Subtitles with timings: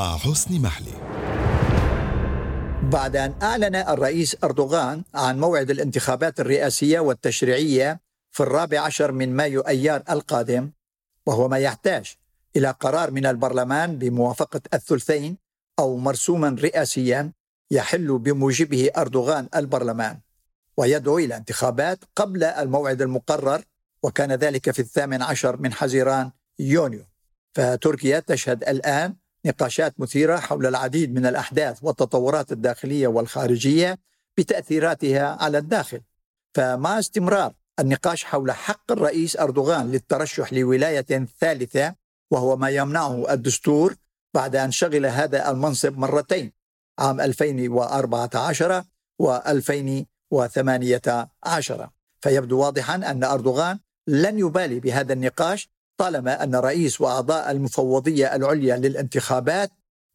[0.00, 0.96] مع حسن محلي.
[2.82, 8.00] بعد أن أعلن الرئيس أردوغان عن موعد الانتخابات الرئاسية والتشريعية
[8.30, 10.70] في الرابع عشر من مايو أيار القادم
[11.26, 12.14] وهو ما يحتاج
[12.56, 15.36] إلى قرار من البرلمان بموافقة الثلثين
[15.78, 17.32] أو مرسوما رئاسيا
[17.70, 20.18] يحل بموجبه أردوغان البرلمان
[20.76, 23.62] ويدعو إلى انتخابات قبل الموعد المقرر
[24.02, 27.04] وكان ذلك في الثامن عشر من حزيران يونيو.
[27.54, 29.14] فتركيا تشهد الآن
[29.46, 33.98] نقاشات مثيرة حول العديد من الأحداث والتطورات الداخلية والخارجية
[34.38, 36.00] بتأثيراتها على الداخل.
[36.54, 41.94] فمع استمرار النقاش حول حق الرئيس أردوغان للترشح لولاية ثالثة
[42.30, 43.94] وهو ما يمنعه الدستور
[44.34, 46.52] بعد أن شغل هذا المنصب مرتين
[46.98, 48.84] عام 2014
[49.18, 55.70] و 2018 فيبدو واضحا أن أردوغان لن يبالي بهذا النقاش
[56.00, 59.70] طالما أن رئيس وأعضاء المفوضية العليا للانتخابات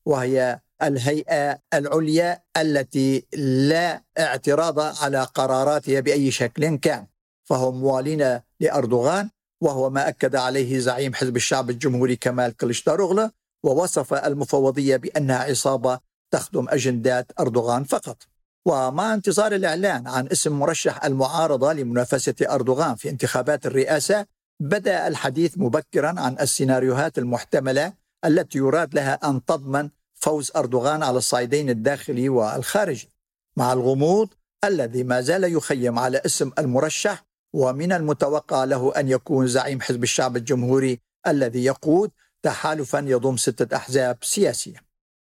[0.06, 3.26] وهي الهيئة العليا التي
[3.70, 7.08] لا اعتراض على قراراتها بأي شكل كان
[7.44, 9.30] فهم موالين لأردوغان
[9.62, 13.32] وهو ما أكد عليه زعيم حزب الشعب الجمهوري كمال كلشتاروغلا
[13.64, 16.00] ووصف المفوضية بأنها عصابة
[16.32, 18.18] تخدم أجندات أردوغان فقط.
[18.66, 24.26] ومع انتظار الإعلان عن اسم مرشح المعارضة لمنافسة أردوغان في انتخابات الرئاسة
[24.60, 27.94] بدأ الحديث مبكرا عن السيناريوهات المحتملة
[28.26, 33.12] التي يراد لها أن تضمن فوز أردوغان على الصعيدين الداخلي والخارجي
[33.58, 34.30] مع الغموض
[34.64, 40.38] الذي ما زال يخيم على اسم المرشح ومن المتوقع له أن يكون زعيم حزب الشعب
[40.38, 42.12] الجمهوري الذي يقود
[42.44, 44.78] تحالفا يضم ستة أحزاب سياسية.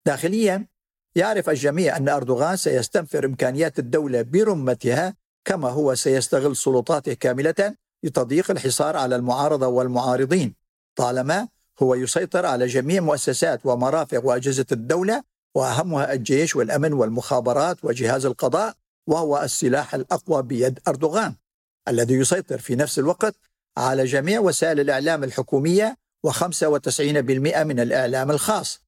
[0.06, 0.68] داخليا
[1.16, 8.98] يعرف الجميع أن أردوغان سيستنفر إمكانيات الدولة برمتها كما هو سيستغل سلطاته كاملة لتضييق الحصار
[8.98, 10.54] على المعارضة والمعارضين.
[10.96, 11.48] طالما
[11.84, 15.24] هو يسيطر على جميع مؤسسات ومرافق وأجهزة الدولة
[15.56, 18.74] وأهمها الجيش والأمن والمخابرات وجهاز القضاء
[19.08, 21.36] وهو السلاح الأقوى بيد أردوغان
[21.88, 23.36] الذي يسيطر في نفس الوقت
[23.78, 26.32] على جميع وسائل الإعلام الحكومية و95%
[27.64, 28.82] من الإعلام الخاص.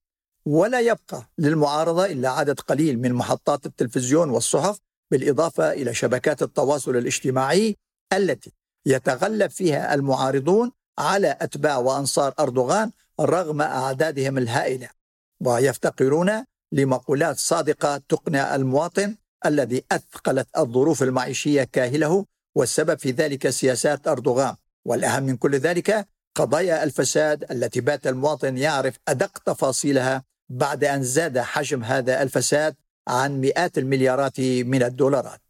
[0.46, 4.80] ولا يبقى للمعارضة إلا عدد قليل من محطات التلفزيون والصحف
[5.12, 7.78] بالإضافة إلى شبكات التواصل الاجتماعي
[8.14, 8.52] التي
[8.86, 14.90] يتغلب فيها المعارضون على أتباع وأنصار أردوغان رغم أعدادهم الهائلة
[15.46, 19.16] ويفتقرون لمقولات صادقة تقنع المواطن
[19.46, 22.25] الذي أثقلت الظروف المعيشية كاهله
[22.56, 24.56] والسبب في ذلك سياسات أردوغان.
[24.86, 31.40] والأهم من كل ذلك قضايا الفساد التي بات المواطن يعرف أدق تفاصيلها بعد أن زاد
[31.40, 32.75] حجم هذا الفساد
[33.08, 35.41] عن مئات المليارات من الدولارات.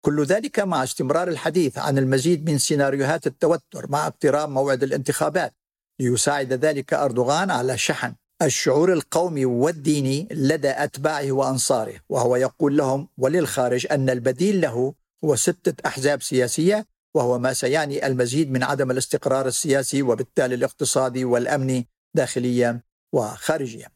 [0.00, 5.54] كل ذلك مع استمرار الحديث عن المزيد من سيناريوهات التوتر مع اقتراب موعد الانتخابات.
[6.00, 13.86] ليساعد ذلك أردوغان على شحن الشعور القومي والديني لدى أتباعه وأنصاره وهو يقول لهم وللخارج
[13.90, 14.94] أن البديل له
[15.24, 21.88] هو ستة أحزاب سياسية وهو ما سيعني المزيد من عدم الاستقرار السياسي وبالتالي الاقتصادي والأمني
[22.14, 22.80] داخليا
[23.12, 23.88] وخارجيا.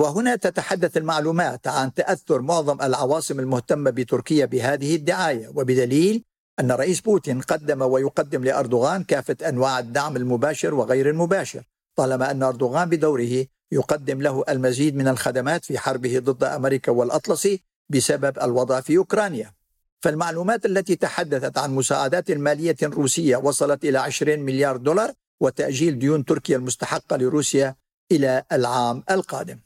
[0.00, 6.24] وهنا تتحدث المعلومات عن تأثر معظم العواصم المهتمة بتركيا بهذه الدعاية وبدليل
[6.60, 11.62] أن رئيس بوتين قدم ويقدم لأردوغان كافة أنواع الدعم المباشر وغير المباشر
[11.96, 18.38] طالما أن أردوغان بدوره يقدم له المزيد من الخدمات في حربه ضد أمريكا والأطلسي بسبب
[18.42, 19.52] الوضع في أوكرانيا.
[20.00, 26.56] فالمعلومات التي تحدثت عن مساعدات مالية روسية وصلت إلى 20 مليار دولار وتأجيل ديون تركيا
[26.56, 27.74] المستحقة لروسيا
[28.12, 29.58] إلى العام القادم.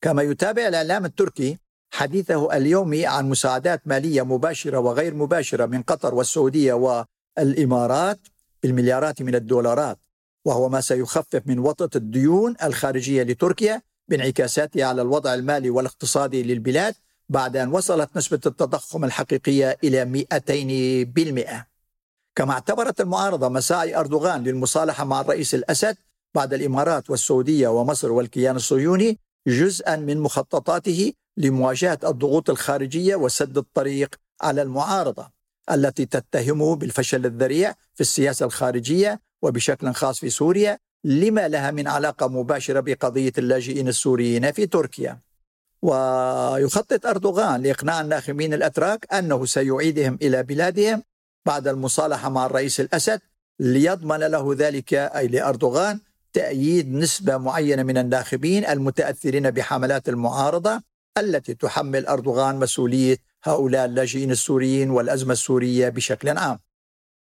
[0.00, 1.58] كما يتابع الإعلام التركي
[1.92, 6.72] حديثه اليومي عن مساعدات مالية مباشرة وغير مباشرة من قطر والسعودية
[7.38, 8.20] والإمارات
[8.62, 9.98] بالمليارات من الدولارات
[10.44, 16.94] وهو ما سيخفف من وطأة الديون الخارجية لتركيا بانعكاساتها على الوضع المالي والاقتصادي للبلاد
[17.28, 20.26] بعد أن وصلت نسبة التضخم الحقيقية إلى
[21.54, 21.64] 200%
[22.34, 25.96] كما اعتبرت المعارضة مساعي أردوغان للمصالحة مع الرئيس الأسد
[26.34, 34.62] بعد الإمارات والسعودية ومصر والكيان الصهيوني جزءا من مخططاته لمواجهة الضغوط الخارجية وسد الطريق على
[34.62, 35.30] المعارضة
[35.70, 42.28] التي تتهمه بالفشل الذريع في السياسة الخارجية وبشكل خاص في سوريا لما لها من علاقة
[42.28, 45.18] مباشرة بقضية اللاجئين السوريين في تركيا.
[45.82, 51.02] ويخطط أردوغان لإقناع الناخبين الأتراك أنه سيعيدهم إلى بلادهم
[51.46, 53.20] بعد المصالحة مع الرئيس الأسد
[53.60, 56.00] ليضمن له ذلك أي لأردوغان
[56.32, 60.82] تأييد نسبة معينة من الناخبين المتأثرين بحملات المعارضة
[61.18, 66.58] التي تحمل أردوغان مسؤولية هؤلاء اللاجئين السوريين والأزمة السورية بشكل عام.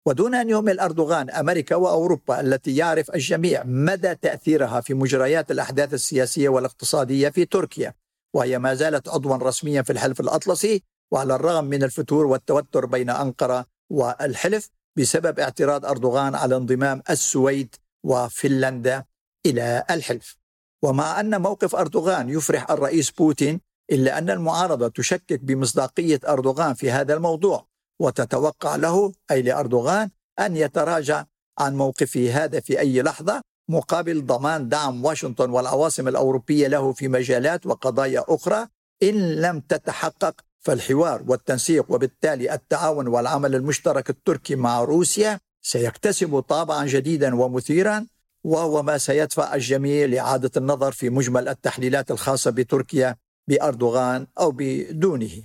[0.05, 6.49] ودون أن يهمل أردوغان أمريكا وأوروبا التي يعرف الجميع مدى تأثيرها في مجريات الأحداث السياسية
[6.49, 7.93] والاقتصادية في تركيا
[8.33, 13.65] وهي ما زالت عضوا رسميا في الحلف الأطلسي وعلى الرغم من الفتور والتوتر بين أنقرة
[13.89, 19.05] والحلف بسبب اعتراض أردوغان على انضمام السويد وفنلندا
[19.45, 20.37] إلى الحلف.
[20.83, 23.61] ومع أن موقف أردوغان يفرح الرئيس بوتين
[23.91, 27.67] إلا أن المعارضة تشكك بمصداقية أردوغان في هذا الموضوع
[27.99, 30.09] وتتوقع له أي لأردوغان
[30.39, 31.25] أن يتراجع
[31.59, 37.65] عن موقفه هذا في أي لحظة مقابل ضمان دعم واشنطن والعواصم الأوروبية له في مجالات
[37.65, 38.67] وقضايا أخرى
[39.03, 47.35] إن لم تتحقق فالحوار والتنسيق وبالتالي التعاون والعمل المشترك التركي مع روسيا سيكتسب طابعا جديدا
[47.35, 48.05] ومثيرا
[48.43, 53.15] وهو ما سيدفع الجميع لإعادة النظر في مجمل التحليلات الخاصة بتركيا
[53.47, 55.41] بأردوغان أو بدونه.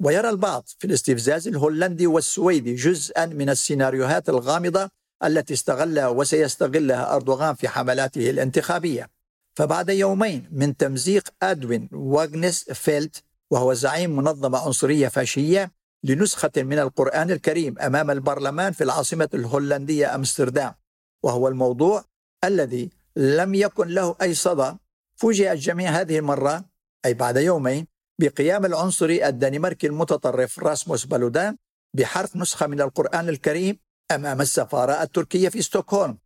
[0.00, 4.90] ويرى البعض في الاستفزاز الهولندي والسويدي جزءا من السيناريوهات الغامضة
[5.24, 9.10] التي استغلها وسيستغلها أردوغان في حملاته الانتخابية.
[9.54, 15.72] فبعد يومين من تمزيق أدوين واغنس فيلت وهو زعيم منظمة عنصرية فاشية
[16.04, 20.74] لنسخة من القرآن الكريم أمام البرلمان في العاصمة الهولندية أمستردام
[21.22, 22.04] وهو الموضوع
[22.44, 24.76] الذي لم يكن له أي صدى.
[25.16, 26.64] فوجئ الجميع هذه المرة
[27.06, 27.86] أي بعد يومين
[28.20, 31.56] بقيام العنصري الدنماركي المتطرف راسموس بالودان
[31.96, 33.78] بحرق نسخة من القرآن الكريم
[34.10, 36.18] أمام السفارة التركية في ستوكهولم.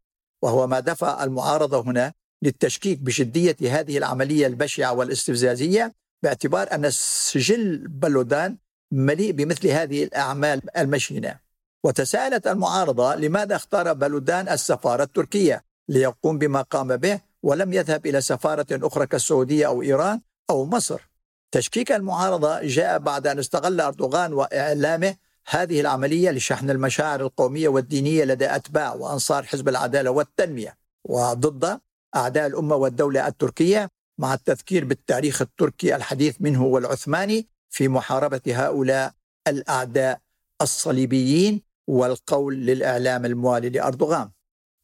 [0.43, 2.13] وهو ما دفع المعارضة هنا
[2.43, 8.59] للتشكيك بجديه هذه العملية البشعة والاستفزازية باعتبار أن سجل بلودان
[8.93, 11.39] مليء بمثل هذه الأعمال المشينة.
[11.85, 18.67] وتساءلت المعارضة لماذا اختار بلودان السفارة التركية؟ ليقوم بما قام به ولم يذهب إلى سفارة
[18.73, 20.21] أخرى كالسعودية أو إيران
[20.51, 21.11] أو مصر.
[21.53, 25.17] تشكيك المعارضة جاء بعد أن استغل أردوغان وإعلامه
[25.49, 30.77] هذه العملية لشحن المشاعر القومية والدينية لدى أتباع وأنصار حزب العدالة والتنمية.
[31.05, 31.81] وضد
[32.17, 33.89] أعداء الأمة والدولة التركية
[34.19, 39.13] مع التذكير بالتاريخ التركي الحديث منه والعثماني في محاربة هؤلاء
[39.49, 40.21] الأعداء
[40.63, 44.31] الصليبيين والقول للإعلام الموالي لأردوغان.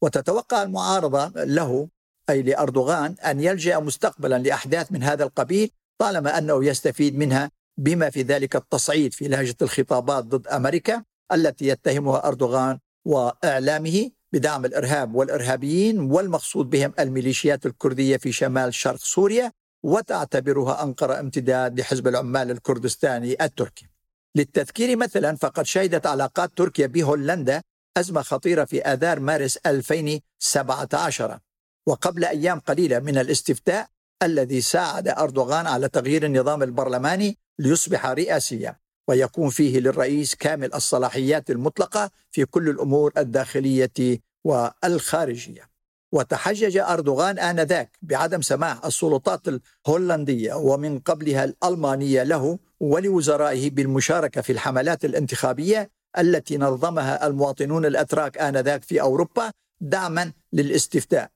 [0.03, 1.89] وتتوقع المعارضة له
[2.29, 8.21] أي لأردوغان أن يلجأ مستقبلا لأحداث من هذا القبيل طالما أنه يستفيد منها بما في
[8.21, 11.03] ذلك التصعيد في لهجة الخطابات ضد أمريكا
[11.33, 19.51] التي يتهمها أردوغان وإعلامه بدعم الإرهاب والإرهابيين والمقصود بهم الميليشيات الكردية في شمال شرق سوريا
[19.83, 23.87] وتعتبرها أنقرة امتداد لحزب العمال الكردستاني التركي.
[24.35, 27.61] للتذكير مثلا فقد شهدت علاقات تركيا بهولندا
[27.97, 31.39] أزمة خطيرة في آذار مارس 2017
[31.87, 33.87] وقبل أيام قليلة من الاستفتاء
[34.23, 38.75] الذي ساعد أردوغان على تغيير النظام البرلماني ليصبح رئاسيا
[39.07, 45.70] ويكون فيه للرئيس كامل الصلاحيات المطلقة في كل الأمور الداخلية والخارجية.
[46.11, 55.05] وتحجج أردوغان آنذاك بعدم سماح السلطات الهولندية ومن قبلها الألمانية له ولوزرائه بالمشاركة في الحملات
[55.05, 61.29] الانتخابية التي نظمها المواطنون الأتراك آنذاك في أوروبا دعما للاستفتاء.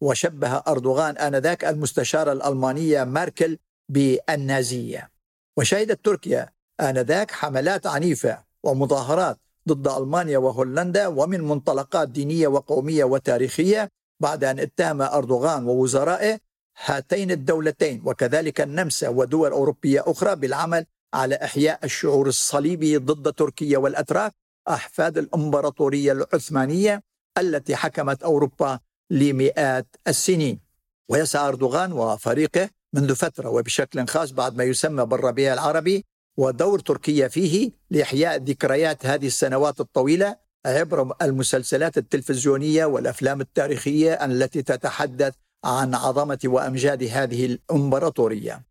[0.00, 3.58] وشبه أردوغان آنذاك المستشارة الألمانية ماركل
[3.88, 5.10] بالنازية.
[5.56, 6.48] وشهدت تركيا
[6.80, 13.88] آنذاك حملات عنيفة ومظاهرات ضد ألمانيا وهولندا ومن منطلقات دينية وقومية وتاريخية
[14.20, 16.38] بعد أن اتهم أردوغان ووزرائه
[16.84, 24.34] هاتين الدولتين وكذلك النمسا ودول أوروبية أخرى بالعمل على إحياء الشعور الصليبي ضد تركيا والأتراك
[24.68, 27.02] أحفاد الإمبراطورية العثمانية
[27.38, 28.78] التي حكمت أوروبا
[29.10, 30.60] لمئات السنين.
[31.08, 36.04] ويسعى أردوغان وفريقه منذ فترة وبشكل خاص بعد ما يسمى بالربيع العربي
[36.36, 45.34] ودور تركيا فيه لإحياء ذكريات هذه السنوات الطويلة عبر المسلسلات التلفزيونية والأفلام التاريخية التي تتحدث
[45.64, 48.62] عن عظمة وأمجاد هذه الإمبراطورية.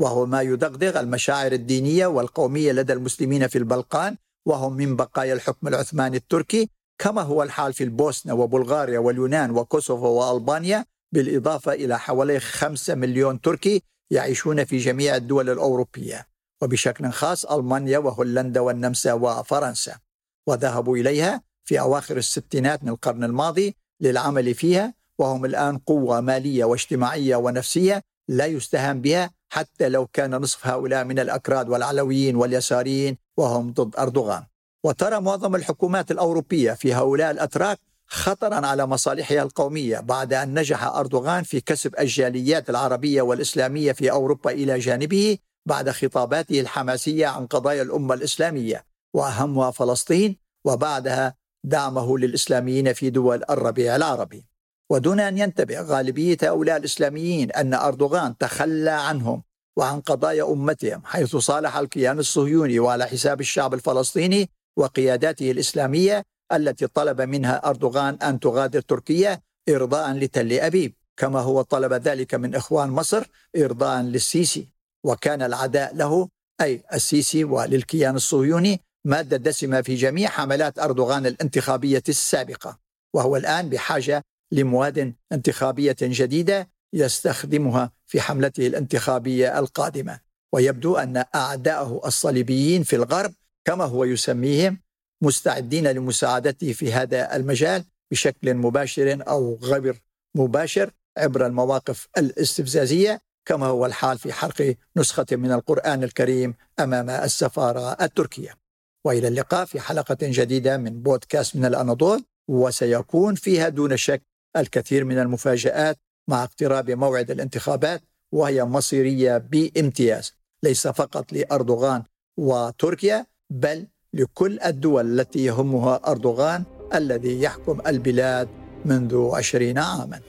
[0.00, 6.16] وهو ما يدغدغ المشاعر الدينية والقومية لدى المسلمين في البلقان وهم من بقايا الحكم العثماني
[6.16, 10.84] التركي كما هو الحال في البوسنة وبلغاريا واليونان وكوسوفو وألبانيا
[11.14, 16.26] بالإضافة إلى حوالي 5 مليون تركي يعيشون في جميع الدول الأوروبية.
[16.62, 19.98] وبشكل خاص ألمانيا وهولندا والنمسا وفرنسا.
[20.46, 27.36] وذهبوا إليها في أواخر الستينات من القرن الماضي للعمل فيها وهم الآن قوة مالية واجتماعية
[27.36, 33.96] ونفسية لا يستهان بها حتى لو كان نصف هؤلاء من الأكراد والعلويين واليساريين وهم ضد
[33.96, 34.44] أردوغان.
[34.84, 41.42] وترى معظم الحكومات الأوروبية في هؤلاء الأتراك خطرا على مصالحها القومية بعد أن نجح أردوغان
[41.42, 48.14] في كسب الجاليات العربية والإسلامية في أوروبا إلى جانبه بعد خطاباته الحماسية عن قضايا الأمة
[48.14, 48.84] الإسلامية.
[49.16, 54.46] وأهمها فلسطين وبعدها دعمه للإسلاميين في دول الربيع العربي.
[54.90, 59.42] ودون أن ينتبه غالبية هؤلاء الإسلاميين أن أردوغان تخلى عنهم
[59.76, 67.20] وعن قضايا أمتهم حيث صالح الكيان الصهيوني وعلى حساب الشعب الفلسطيني وقياداته الإسلامية التي طلب
[67.20, 73.24] منها أردوغان أن تغادر تركيا إرضاء لتل أبيب كما هو طلب ذلك من إخوان مصر
[73.56, 74.68] إرضاء للسيسي.
[75.04, 76.28] وكان العداء له
[76.60, 82.78] أي السيسي وللكيان الصهيوني مادة دسمة في جميع حملات أردوغان الانتخابية السابقة
[83.14, 84.22] وهو الآن بحاجة
[84.52, 90.20] لمواد انتخابية جديدة يستخدمها في حملته الانتخابية القادمة.
[90.52, 93.34] ويبدو أن أعداءه الصليبيين في الغرب
[93.64, 94.80] كما هو يسميهم
[95.22, 100.02] مستعدين لمساعدته في هذا المجال بشكل مباشر أو غير
[100.34, 107.92] مباشر عبر المواقف الاستفزازية كما هو الحال في حرق نسخة من القرآن الكريم أمام السفارة
[107.92, 108.65] التركية.
[109.06, 114.22] وإلى اللقاء في حلقة جديدة من بودكاست من الأناضول وسيكون فيها دون شك
[114.56, 115.98] الكثير من المفاجآت
[116.28, 120.34] مع اقتراب موعد الانتخابات وهي مصيرية بامتياز.
[120.62, 122.02] ليس فقط لأردوغان
[122.38, 128.48] وتركيا بل لكل الدول التي يهمها أردوغان الذي يحكم البلاد
[128.84, 130.20] منذ عشرين عاماً.